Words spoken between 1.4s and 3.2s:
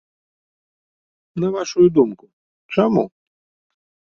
На вашую думку, чаму?